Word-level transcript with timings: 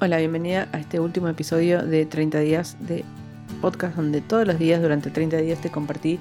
Hola, 0.00 0.18
bienvenida 0.18 0.68
a 0.72 0.80
este 0.80 0.98
último 0.98 1.28
episodio 1.28 1.82
de 1.86 2.04
30 2.04 2.40
días 2.40 2.76
de 2.80 3.04
podcast 3.60 3.94
donde 3.94 4.20
todos 4.20 4.44
los 4.44 4.58
días 4.58 4.82
durante 4.82 5.08
30 5.08 5.36
días 5.36 5.60
te 5.60 5.70
compartí 5.70 6.18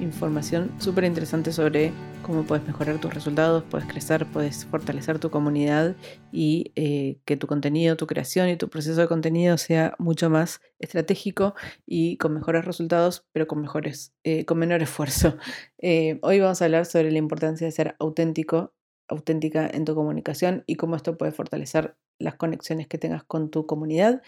información 0.00 0.70
súper 0.78 1.04
interesante 1.04 1.50
sobre 1.50 1.92
cómo 2.22 2.44
puedes 2.44 2.64
mejorar 2.64 3.00
tus 3.00 3.12
resultados, 3.12 3.64
puedes 3.68 3.88
crecer, 3.88 4.26
puedes 4.26 4.64
fortalecer 4.66 5.18
tu 5.18 5.30
comunidad 5.30 5.96
y 6.30 6.70
eh, 6.76 7.18
que 7.24 7.36
tu 7.36 7.48
contenido, 7.48 7.96
tu 7.96 8.06
creación 8.06 8.48
y 8.48 8.56
tu 8.56 8.68
proceso 8.68 9.00
de 9.00 9.08
contenido 9.08 9.58
sea 9.58 9.96
mucho 9.98 10.30
más 10.30 10.60
estratégico 10.78 11.54
y 11.84 12.18
con 12.18 12.32
mejores 12.32 12.64
resultados, 12.64 13.26
pero 13.32 13.48
con 13.48 13.60
mejores, 13.60 14.14
eh, 14.22 14.44
con 14.44 14.58
menor 14.58 14.82
esfuerzo. 14.82 15.36
Eh, 15.78 16.18
hoy 16.22 16.40
vamos 16.40 16.62
a 16.62 16.64
hablar 16.64 16.86
sobre 16.86 17.12
la 17.12 17.18
importancia 17.18 17.66
de 17.66 17.70
ser 17.70 17.96
auténtico 17.98 18.72
auténtica 19.08 19.68
en 19.72 19.84
tu 19.84 19.94
comunicación 19.94 20.64
y 20.66 20.76
cómo 20.76 20.96
esto 20.96 21.16
puede 21.16 21.32
fortalecer 21.32 21.96
las 22.18 22.36
conexiones 22.36 22.88
que 22.88 22.98
tengas 22.98 23.24
con 23.24 23.50
tu 23.50 23.66
comunidad. 23.66 24.22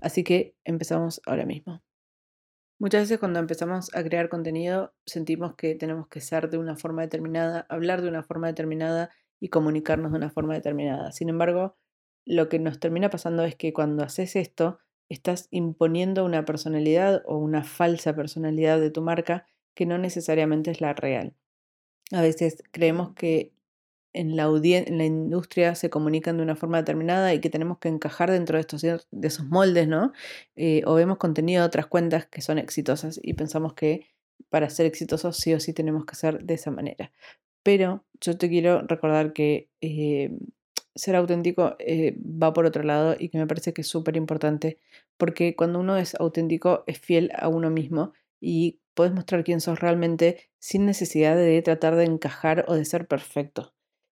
Así 0.00 0.24
que 0.24 0.56
empezamos 0.64 1.20
ahora 1.26 1.46
mismo. 1.46 1.82
Muchas 2.78 3.02
veces 3.02 3.20
cuando 3.20 3.38
empezamos 3.38 3.94
a 3.94 4.02
crear 4.02 4.28
contenido 4.28 4.92
sentimos 5.06 5.54
que 5.54 5.76
tenemos 5.76 6.08
que 6.08 6.20
ser 6.20 6.50
de 6.50 6.58
una 6.58 6.76
forma 6.76 7.02
determinada, 7.02 7.64
hablar 7.68 8.02
de 8.02 8.08
una 8.08 8.24
forma 8.24 8.48
determinada 8.48 9.10
y 9.40 9.48
comunicarnos 9.48 10.10
de 10.10 10.18
una 10.18 10.30
forma 10.30 10.54
determinada. 10.54 11.12
Sin 11.12 11.28
embargo, 11.28 11.76
lo 12.24 12.48
que 12.48 12.58
nos 12.58 12.80
termina 12.80 13.10
pasando 13.10 13.44
es 13.44 13.54
que 13.54 13.72
cuando 13.72 14.02
haces 14.02 14.34
esto, 14.34 14.80
estás 15.08 15.46
imponiendo 15.50 16.24
una 16.24 16.44
personalidad 16.44 17.22
o 17.26 17.36
una 17.38 17.62
falsa 17.62 18.14
personalidad 18.14 18.80
de 18.80 18.90
tu 18.90 19.02
marca 19.02 19.46
que 19.74 19.86
no 19.86 19.98
necesariamente 19.98 20.70
es 20.70 20.80
la 20.80 20.92
real. 20.92 21.36
A 22.10 22.20
veces 22.20 22.62
creemos 22.72 23.14
que 23.14 23.51
en 24.14 24.36
la, 24.36 24.46
industria 25.04 25.74
se 25.74 25.90
comunican 25.90 26.36
de 26.36 26.42
una 26.42 26.56
forma 26.56 26.78
determinada 26.78 27.34
y 27.34 27.40
que 27.40 27.50
tenemos 27.50 27.78
que 27.78 27.88
encajar 27.88 28.30
dentro 28.30 28.56
de, 28.56 28.60
estos, 28.60 28.84
esos 28.84 29.46
moldes, 29.46 29.88
¿no? 29.88 30.12
Eh, 30.56 30.82
o 30.86 30.94
vemos 30.94 31.18
contenido 31.18 31.62
de 31.62 31.66
otras 31.66 31.86
cuentas 31.86 32.26
que 32.26 32.42
son 32.42 32.58
exitosas 32.58 33.18
y 33.22 33.34
pensamos 33.34 33.74
que 33.74 34.06
para 34.50 34.68
ser 34.70 34.86
exitosos 34.86 35.36
sí 35.36 35.54
o 35.54 35.60
sí 35.60 35.72
tenemos 35.72 36.04
que 36.04 36.12
hacer 36.12 36.44
de 36.44 36.54
esa 36.54 36.70
manera. 36.70 37.12
Pero 37.62 38.04
yo 38.20 38.36
te 38.36 38.48
quiero 38.48 38.82
recordar 38.82 39.32
que 39.32 39.68
eh, 39.80 40.30
ser 40.94 41.16
auténtico 41.16 41.76
eh, 41.78 42.16
va 42.20 42.52
por 42.52 42.66
otro 42.66 42.82
lado 42.82 43.16
y 43.18 43.28
que 43.28 43.38
me 43.38 43.46
parece 43.46 43.72
que 43.72 43.82
es 43.82 43.88
súper 43.88 44.16
importante 44.16 44.78
porque 45.16 45.56
cuando 45.56 45.80
uno 45.80 45.96
es 45.96 46.14
auténtico 46.16 46.84
es 46.86 46.98
fiel 46.98 47.30
a 47.36 47.48
uno 47.48 47.70
mismo 47.70 48.12
y 48.40 48.80
puedes 48.94 49.12
mostrar 49.14 49.44
quién 49.44 49.60
sos 49.60 49.80
realmente 49.80 50.50
sin 50.58 50.84
necesidad 50.84 51.36
de 51.36 51.62
tratar 51.62 51.96
de 51.96 52.04
encajar 52.04 52.64
o 52.68 52.74
de 52.74 52.84
ser 52.84 53.06
perfecto. 53.06 53.72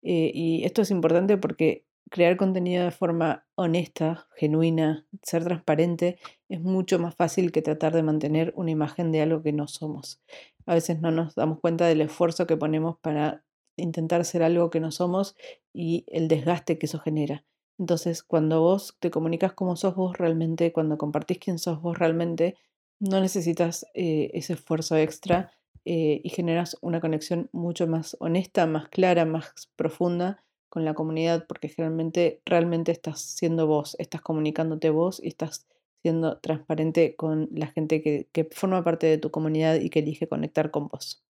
Eh, 0.08 0.30
y 0.32 0.64
esto 0.64 0.82
es 0.82 0.92
importante 0.92 1.36
porque 1.36 1.84
crear 2.10 2.36
contenido 2.36 2.84
de 2.84 2.92
forma 2.92 3.44
honesta, 3.56 4.28
genuina, 4.36 5.04
ser 5.22 5.42
transparente, 5.42 6.16
es 6.48 6.60
mucho 6.62 7.00
más 7.00 7.16
fácil 7.16 7.50
que 7.50 7.60
tratar 7.60 7.92
de 7.92 8.04
mantener 8.04 8.52
una 8.54 8.70
imagen 8.70 9.10
de 9.10 9.22
algo 9.22 9.42
que 9.42 9.52
no 9.52 9.66
somos. 9.66 10.20
A 10.64 10.74
veces 10.74 11.00
no 11.00 11.10
nos 11.10 11.34
damos 11.34 11.58
cuenta 11.58 11.86
del 11.86 12.02
esfuerzo 12.02 12.46
que 12.46 12.56
ponemos 12.56 12.96
para 12.98 13.42
intentar 13.76 14.24
ser 14.24 14.44
algo 14.44 14.70
que 14.70 14.78
no 14.78 14.92
somos 14.92 15.34
y 15.72 16.04
el 16.06 16.28
desgaste 16.28 16.78
que 16.78 16.86
eso 16.86 17.00
genera. 17.00 17.44
Entonces, 17.76 18.22
cuando 18.22 18.60
vos 18.60 18.96
te 19.00 19.10
comunicas 19.10 19.54
como 19.54 19.74
sos 19.74 19.96
vos 19.96 20.16
realmente, 20.16 20.72
cuando 20.72 20.98
compartís 20.98 21.38
quién 21.38 21.58
sos 21.58 21.82
vos 21.82 21.98
realmente, 21.98 22.54
no 23.00 23.20
necesitas 23.20 23.86
eh, 23.94 24.30
ese 24.34 24.52
esfuerzo 24.52 24.96
extra 24.96 25.50
eh, 25.84 26.20
y 26.22 26.28
generas 26.30 26.76
una 26.80 27.00
conexión 27.00 27.48
mucho 27.52 27.86
más 27.86 28.16
honesta, 28.20 28.66
más 28.66 28.88
clara, 28.88 29.24
más 29.24 29.70
profunda 29.76 30.42
con 30.68 30.84
la 30.84 30.94
comunidad, 30.94 31.46
porque 31.46 31.68
generalmente 31.68 32.40
realmente 32.44 32.92
estás 32.92 33.20
siendo 33.20 33.66
vos, 33.66 33.96
estás 33.98 34.20
comunicándote 34.20 34.90
vos 34.90 35.20
y 35.22 35.28
estás 35.28 35.66
siendo 36.02 36.38
transparente 36.38 37.16
con 37.16 37.48
la 37.52 37.66
gente 37.68 38.02
que, 38.02 38.48
forma 38.52 38.84
parte 38.84 39.06
de 39.06 39.18
tu 39.18 39.30
comunidad 39.30 39.76
y 39.76 39.90
que 39.90 40.00
elige 40.00 40.28
conectar 40.28 40.70
con 40.70 40.88
vos. 40.88 41.24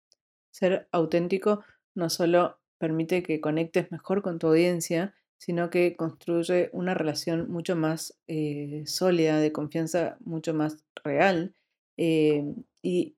Ser 0.51 0.89
auténtico 0.93 1.63
no 1.95 2.09
solo 2.09 2.59
permite 2.79 3.23
que 3.23 3.41
conectes 3.41 3.91
mejor 3.93 4.23
con 4.23 4.39
tu 4.39 4.49
audiencia, 4.49 5.15
sino 5.39 5.71
que 5.71 5.97
construye 5.97 6.71
una 6.73 6.95
relación 6.95 7.51
mucho 7.51 7.77
más 7.77 8.17
eh, 8.29 8.85
sólida, 8.87 9.41
de 9.41 9.53
confianza 9.53 10.17
mucho 10.21 10.55
más 10.55 10.85
real. 11.05 11.55
Eh, 11.97 12.55
y 12.81 13.17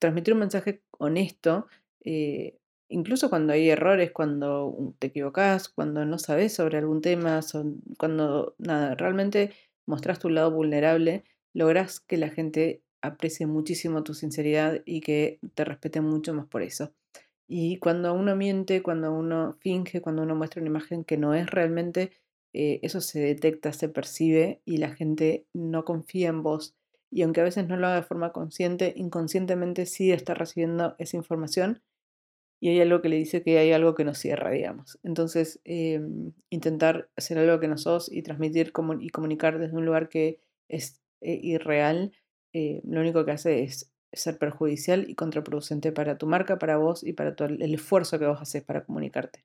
transmitir 0.00 0.34
un 0.34 0.40
mensaje 0.40 0.82
honesto, 0.98 1.68
eh, 2.04 2.58
incluso 2.88 3.30
cuando 3.30 3.52
hay 3.52 3.70
errores, 3.70 4.10
cuando 4.10 4.94
te 4.98 5.08
equivocas, 5.08 5.68
cuando 5.68 6.04
no 6.04 6.18
sabes 6.18 6.54
sobre 6.54 6.78
algún 6.78 7.00
tema, 7.02 7.40
cuando 7.98 8.56
nada, 8.58 8.96
realmente 8.96 9.52
mostras 9.86 10.18
tu 10.18 10.28
lado 10.28 10.50
vulnerable, 10.50 11.24
logras 11.52 12.00
que 12.00 12.16
la 12.16 12.30
gente 12.30 12.82
aprecie 13.02 13.46
muchísimo 13.46 14.02
tu 14.02 14.14
sinceridad 14.14 14.82
y 14.84 15.00
que 15.00 15.38
te 15.54 15.64
respete 15.64 16.00
mucho 16.00 16.34
más 16.34 16.46
por 16.46 16.62
eso. 16.62 16.92
Y 17.46 17.78
cuando 17.78 18.12
uno 18.14 18.36
miente, 18.36 18.82
cuando 18.82 19.12
uno 19.12 19.56
finge, 19.60 20.00
cuando 20.00 20.22
uno 20.22 20.34
muestra 20.34 20.60
una 20.60 20.70
imagen 20.70 21.04
que 21.04 21.16
no 21.16 21.34
es 21.34 21.46
realmente, 21.50 22.12
eh, 22.52 22.80
eso 22.82 23.00
se 23.00 23.20
detecta, 23.20 23.72
se 23.72 23.88
percibe 23.88 24.60
y 24.64 24.78
la 24.78 24.94
gente 24.94 25.46
no 25.52 25.84
confía 25.84 26.28
en 26.28 26.42
vos 26.42 26.74
y 27.10 27.22
aunque 27.22 27.40
a 27.40 27.44
veces 27.44 27.66
no 27.66 27.76
lo 27.76 27.86
haga 27.88 27.96
de 27.96 28.02
forma 28.02 28.32
consciente, 28.32 28.92
inconscientemente 28.96 29.86
sí 29.86 30.12
está 30.12 30.34
recibiendo 30.34 30.94
esa 30.98 31.16
información 31.16 31.82
y 32.60 32.68
hay 32.68 32.80
algo 32.80 33.00
que 33.00 33.08
le 33.08 33.16
dice 33.16 33.42
que 33.42 33.58
hay 33.58 33.72
algo 33.72 33.94
que 33.94 34.04
nos 34.04 34.18
cierra, 34.18 34.50
digamos. 34.50 34.98
Entonces, 35.02 35.60
em, 35.64 36.32
intentar 36.50 37.08
hacer 37.16 37.38
algo 37.38 37.58
que 37.58 37.68
no 37.68 37.78
sos 37.78 38.12
y 38.12 38.22
transmitir 38.22 38.72
y 39.00 39.10
comunicar 39.10 39.58
desde 39.58 39.76
un 39.76 39.86
lugar 39.86 40.08
que 40.10 40.40
es 40.68 41.00
eh, 41.22 41.38
irreal, 41.42 42.12
eh, 42.52 42.80
lo 42.84 43.00
único 43.00 43.24
que 43.24 43.32
hace 43.32 43.62
es 43.62 43.90
ser 44.12 44.38
perjudicial 44.38 45.08
y 45.08 45.14
contraproducente 45.14 45.92
para 45.92 46.18
tu 46.18 46.26
marca, 46.26 46.58
para 46.58 46.76
vos 46.76 47.02
y 47.04 47.12
para 47.14 47.34
todo 47.34 47.48
el 47.48 47.74
esfuerzo 47.74 48.18
que 48.18 48.26
vos 48.26 48.40
haces 48.40 48.62
para 48.62 48.84
comunicarte. 48.84 49.44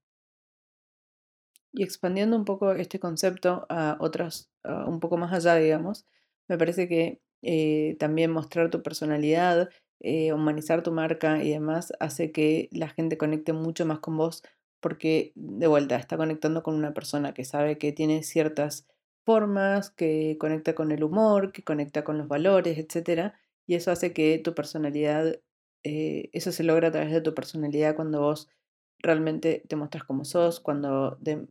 Y 1.72 1.84
expandiendo 1.84 2.38
un 2.38 2.46
poco 2.46 2.72
este 2.74 3.00
concepto 3.00 3.66
a 3.70 3.98
otros, 4.00 4.50
un 4.64 5.00
poco 5.00 5.18
más 5.18 5.34
allá, 5.34 5.56
digamos, 5.56 6.06
me 6.48 6.58
parece 6.58 6.88
que 6.88 7.22
eh, 7.46 7.96
también 8.00 8.32
mostrar 8.32 8.70
tu 8.70 8.82
personalidad, 8.84 9.70
eh, 10.00 10.34
humanizar 10.34 10.84
tu 10.84 10.92
marca 10.92 11.44
y 11.44 11.52
demás 11.52 11.94
hace 12.00 12.32
que 12.32 12.70
la 12.72 12.90
gente 12.90 13.18
conecte 13.18 13.54
mucho 13.54 13.86
más 13.86 14.00
con 14.00 14.18
vos 14.18 14.44
porque 14.82 15.32
de 15.36 15.68
vuelta 15.68 15.96
está 15.96 16.18
conectando 16.18 16.62
con 16.62 16.76
una 16.76 16.94
persona 16.94 17.34
que 17.34 17.44
sabe 17.46 17.78
que 17.78 17.92
tiene 17.92 18.22
ciertas 18.24 18.88
formas, 19.26 19.90
que 19.90 20.38
conecta 20.40 20.76
con 20.76 20.92
el 20.92 21.04
humor, 21.04 21.52
que 21.52 21.64
conecta 21.64 22.04
con 22.04 22.18
los 22.20 22.28
valores, 22.28 22.78
etc. 22.78 23.34
Y 23.66 23.76
eso 23.76 23.92
hace 23.92 24.14
que 24.14 24.38
tu 24.38 24.54
personalidad, 24.54 25.40
eh, 25.84 26.30
eso 26.34 26.52
se 26.52 26.64
logra 26.64 26.90
a 26.90 26.92
través 26.92 27.12
de 27.12 27.22
tu 27.22 27.34
personalidad 27.34 27.96
cuando 27.96 28.22
vos 28.22 28.48
realmente 29.00 29.64
te 29.68 29.76
muestras 29.76 30.04
como 30.04 30.26
sos, 30.26 30.60
cuando 30.60 31.18
te, 31.24 31.48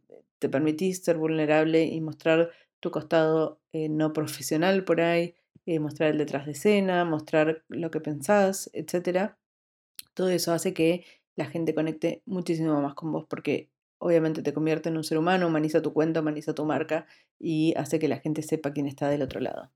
permitís 0.49 1.03
ser 1.03 1.16
vulnerable 1.16 1.84
y 1.87 2.00
mostrar 2.00 2.50
tu 2.84 2.91
costado 2.91 3.62
no 3.72 4.12
profesional 4.12 4.84
por 4.84 5.00
ahí, 5.00 5.34
eh, 5.65 5.78
mostrar 5.78 6.11
el 6.11 6.19
detrás 6.19 6.45
de 6.45 6.53
escena, 6.53 7.06
mostrar 7.06 7.65
lo 7.69 7.91
que 7.91 7.99
pensás, 7.99 8.69
etc. 8.75 9.37
Todo 10.12 10.28
eso 10.28 10.53
hace 10.53 10.75
que 10.75 11.06
la 11.34 11.47
gente 11.47 11.75
conecte 11.75 12.22
muchísimo 12.27 12.83
más 12.83 12.93
con 12.95 13.11
vos 13.11 13.25
porque 13.27 13.71
obviamente 13.97 14.43
te 14.43 14.53
convierte 14.53 14.91
en 14.91 14.99
un 14.99 15.05
ser 15.05 15.17
humano, 15.17 15.47
humaniza 15.47 15.81
tu 15.81 15.95
cuenta, 15.95 16.21
humaniza 16.21 16.55
tu 16.55 16.67
marca 16.67 17.06
y 17.39 17.72
hace 17.78 17.99
que 17.99 18.06
la 18.06 18.19
gente 18.19 18.43
sepa 18.43 18.75
quién 18.75 18.87
está 18.87 19.09
del 19.09 19.22
otro 19.22 19.41
lado. 19.41 19.72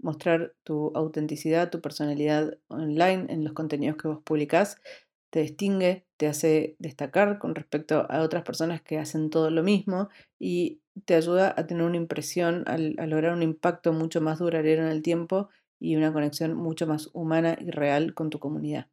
Mostrar 0.00 0.54
tu 0.64 0.90
autenticidad, 0.94 1.68
tu 1.68 1.82
personalidad 1.82 2.56
online 2.68 3.26
en 3.28 3.44
los 3.44 3.52
contenidos 3.52 3.98
que 3.98 4.08
vos 4.08 4.22
publicás 4.24 4.80
te 5.28 5.40
distingue, 5.40 6.06
te 6.16 6.28
hace 6.28 6.76
destacar 6.78 7.38
con 7.38 7.54
respecto 7.54 8.06
a 8.08 8.22
otras 8.22 8.44
personas 8.44 8.80
que 8.80 8.98
hacen 8.98 9.28
todo 9.28 9.50
lo 9.50 9.62
mismo 9.62 10.08
y 10.38 10.80
te 11.04 11.14
ayuda 11.14 11.54
a 11.56 11.66
tener 11.66 11.84
una 11.84 11.96
impresión, 11.96 12.64
a, 12.66 12.78
lograr 12.78 13.32
un 13.32 13.42
impacto 13.42 13.92
mucho 13.92 14.20
más 14.20 14.38
duradero 14.38 14.82
en 14.82 14.88
el 14.88 15.02
tiempo 15.02 15.48
y 15.80 15.96
una 15.96 16.12
conexión 16.12 16.54
mucho 16.54 16.86
más 16.86 17.10
humana 17.12 17.56
y 17.60 17.70
real 17.70 18.14
con 18.14 18.30
tu 18.30 18.38
comunidad. 18.38 18.88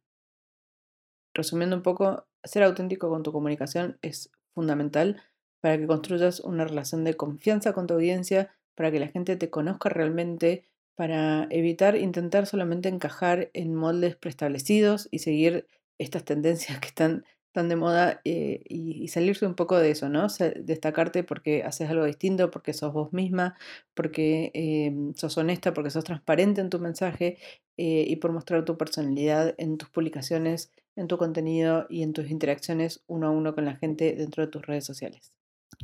Resumiendo 1.34 1.76
un 1.76 1.82
poco, 1.82 2.26
ser 2.44 2.62
auténtico 2.64 3.08
con 3.08 3.22
tu 3.22 3.32
comunicación 3.32 3.98
es 4.02 4.30
fundamental 4.54 5.22
para 5.60 5.78
que 5.78 5.86
construyas 5.86 6.40
una 6.40 6.64
relación 6.64 7.04
de 7.04 7.14
confianza 7.14 7.72
con 7.72 7.86
tu 7.86 7.94
audiencia, 7.94 8.52
para 8.74 8.90
que 8.90 9.00
la 9.00 9.08
gente 9.08 9.36
te 9.36 9.48
conozca 9.48 9.88
realmente, 9.88 10.64
para 10.96 11.46
evitar 11.50 11.96
intentar 11.96 12.46
solamente 12.46 12.88
encajar 12.88 13.50
en 13.54 13.74
moldes 13.74 14.16
preestablecidos 14.16 15.08
y 15.10 15.20
seguir 15.20 15.66
estas 15.98 16.24
tendencias 16.24 16.80
que 16.80 16.88
están 16.88 17.24
tan 17.52 17.68
de 17.68 17.76
moda 17.76 18.20
eh, 18.24 18.62
y, 18.68 19.08
salirse 19.08 19.46
un 19.46 19.54
poco 19.54 19.78
de 19.78 19.90
eso, 19.90 20.08
¿no? 20.08 20.26
destacarte 20.56 21.22
porque 21.22 21.62
haces 21.62 21.90
algo 21.90 22.04
distinto, 22.04 22.50
porque 22.50 22.72
sos 22.72 22.92
vos 22.92 23.12
misma, 23.12 23.56
porque 23.94 24.50
em, 24.54 25.14
sos 25.14 25.36
honesta, 25.38 25.74
porque 25.74 25.90
sos 25.90 26.04
transparente 26.04 26.60
en 26.60 26.70
tu 26.70 26.78
mensaje 26.78 27.38
eh, 27.76 28.04
y 28.08 28.16
por 28.16 28.32
mostrar 28.32 28.64
tu 28.64 28.76
personalidad 28.76 29.54
en 29.58 29.78
tus 29.78 29.90
publicaciones, 29.90 30.72
en 30.96 31.08
tu 31.08 31.18
contenido 31.18 31.86
y 31.88 32.02
en 32.02 32.12
tus 32.12 32.30
interacciones 32.30 33.02
uno 33.06 33.28
a 33.28 33.30
uno 33.30 33.54
con 33.54 33.64
la 33.64 33.76
gente 33.76 34.14
dentro 34.16 34.44
de 34.44 34.50
tus 34.50 34.66
redes 34.66 34.84
sociales. 34.84 35.32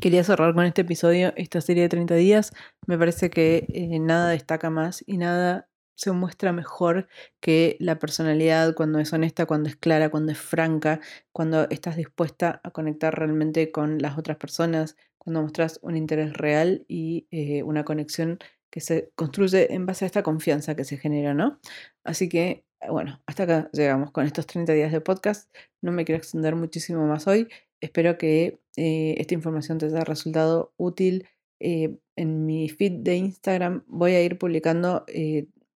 quería 0.00 0.24
cerrar 0.24 0.54
con 0.54 0.64
este 0.64 0.82
episodio 0.82 1.32
esta 1.36 1.60
serie 1.60 1.84
de 1.84 1.88
30 1.90 2.14
días. 2.14 2.52
Me 2.86 2.98
parece 2.98 3.30
que 3.30 3.66
eh, 3.72 3.98
nada 3.98 4.30
destaca 4.30 4.70
más 4.70 5.04
y 5.06 5.18
nada 5.18 5.67
se 5.98 6.12
muestra 6.12 6.52
mejor 6.52 7.08
que 7.40 7.76
la 7.80 7.98
personalidad 7.98 8.74
cuando 8.74 9.00
es 9.00 9.12
honesta, 9.12 9.46
cuando 9.46 9.68
es 9.68 9.74
clara, 9.74 10.10
cuando 10.10 10.30
es 10.30 10.38
franca, 10.38 11.00
cuando 11.32 11.68
estás 11.70 11.96
dispuesta 11.96 12.60
a 12.62 12.70
conectar 12.70 13.18
realmente 13.18 13.72
con 13.72 13.98
las 13.98 14.16
otras 14.16 14.36
personas, 14.36 14.96
cuando 15.18 15.42
mostras 15.42 15.80
un 15.82 15.96
interés 15.96 16.34
real 16.34 16.84
y 16.86 17.26
eh, 17.32 17.64
una 17.64 17.84
conexión 17.84 18.38
que 18.70 18.80
se 18.80 19.10
construye 19.16 19.74
en 19.74 19.86
base 19.86 20.04
a 20.04 20.06
esta 20.06 20.22
confianza 20.22 20.76
que 20.76 20.84
se 20.84 20.98
genera, 20.98 21.34
¿no? 21.34 21.58
Así 22.04 22.28
que, 22.28 22.64
bueno, 22.88 23.20
hasta 23.26 23.42
acá 23.42 23.70
llegamos 23.72 24.12
con 24.12 24.24
estos 24.24 24.46
30 24.46 24.74
días 24.74 24.92
de 24.92 25.00
podcast. 25.00 25.52
No 25.82 25.90
me 25.90 26.04
quiero 26.04 26.18
extender 26.18 26.54
muchísimo 26.54 27.06
más 27.08 27.26
hoy. 27.26 27.48
Espero 27.80 28.18
que 28.18 28.60
eh, 28.76 29.16
esta 29.18 29.34
información 29.34 29.78
te 29.78 29.86
haya 29.86 30.04
resultado 30.04 30.72
útil. 30.76 31.26
Eh, 31.58 31.98
en 32.14 32.46
mi 32.46 32.68
feed 32.68 33.00
de 33.00 33.16
Instagram 33.16 33.82
voy 33.88 34.12
a 34.12 34.22
ir 34.22 34.38
publicando 34.38 35.04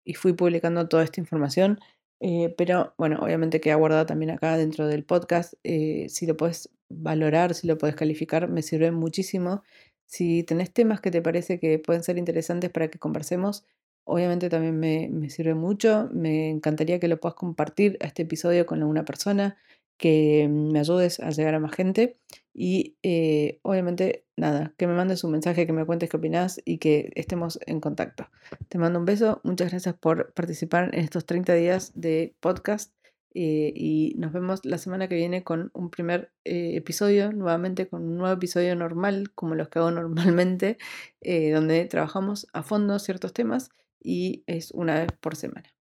y 0.03 0.15
fui 0.15 0.33
publicando 0.33 0.87
toda 0.87 1.03
esta 1.03 1.19
información. 1.19 1.79
Eh, 2.19 2.53
pero 2.57 2.93
bueno, 2.97 3.19
obviamente 3.21 3.59
queda 3.61 3.75
guardada 3.75 4.05
también 4.05 4.31
acá 4.31 4.57
dentro 4.57 4.87
del 4.87 5.03
podcast. 5.03 5.55
Eh, 5.63 6.07
si 6.09 6.25
lo 6.25 6.37
puedes 6.37 6.69
valorar, 6.89 7.55
si 7.55 7.67
lo 7.67 7.77
puedes 7.77 7.95
calificar, 7.95 8.47
me 8.49 8.61
sirve 8.61 8.91
muchísimo. 8.91 9.63
Si 10.05 10.43
tenés 10.43 10.71
temas 10.71 11.01
que 11.01 11.11
te 11.11 11.21
parece 11.21 11.59
que 11.59 11.79
pueden 11.79 12.03
ser 12.03 12.17
interesantes 12.17 12.69
para 12.69 12.89
que 12.89 12.99
conversemos, 12.99 13.65
obviamente 14.03 14.49
también 14.49 14.79
me, 14.79 15.09
me 15.09 15.29
sirve 15.29 15.55
mucho. 15.55 16.09
Me 16.13 16.49
encantaría 16.49 16.99
que 16.99 17.07
lo 17.07 17.19
puedas 17.19 17.35
compartir 17.35 17.97
a 18.01 18.07
este 18.07 18.23
episodio 18.23 18.65
con 18.65 18.79
alguna 18.79 19.05
persona 19.05 19.57
que 20.01 20.49
me 20.49 20.79
ayudes 20.79 21.19
a 21.19 21.29
llegar 21.29 21.53
a 21.53 21.59
más 21.59 21.75
gente 21.75 22.17
y 22.55 22.97
eh, 23.03 23.59
obviamente 23.61 24.25
nada, 24.35 24.73
que 24.75 24.87
me 24.87 24.95
mandes 24.95 25.23
un 25.23 25.31
mensaje, 25.31 25.67
que 25.67 25.73
me 25.73 25.85
cuentes 25.85 26.09
qué 26.09 26.17
opinas 26.17 26.59
y 26.65 26.79
que 26.79 27.11
estemos 27.13 27.59
en 27.67 27.79
contacto. 27.79 28.27
Te 28.67 28.79
mando 28.79 28.97
un 28.97 29.05
beso, 29.05 29.41
muchas 29.43 29.69
gracias 29.69 29.93
por 29.93 30.33
participar 30.33 30.89
en 30.95 31.01
estos 31.01 31.27
30 31.27 31.53
días 31.53 31.91
de 31.93 32.35
podcast 32.39 32.95
eh, 33.35 33.71
y 33.75 34.15
nos 34.17 34.33
vemos 34.33 34.65
la 34.65 34.79
semana 34.79 35.07
que 35.07 35.13
viene 35.13 35.43
con 35.43 35.69
un 35.75 35.91
primer 35.91 36.31
eh, 36.45 36.77
episodio, 36.77 37.31
nuevamente 37.31 37.87
con 37.87 38.01
un 38.01 38.17
nuevo 38.17 38.33
episodio 38.33 38.75
normal, 38.75 39.31
como 39.35 39.53
los 39.53 39.69
que 39.69 39.77
hago 39.77 39.91
normalmente, 39.91 40.79
donde 41.21 41.85
trabajamos 41.85 42.47
a 42.53 42.63
fondo 42.63 42.97
ciertos 42.97 43.33
temas 43.33 43.69
y 44.01 44.43
es 44.47 44.71
una 44.71 44.95
vez 44.95 45.11
por 45.21 45.35
semana. 45.35 45.71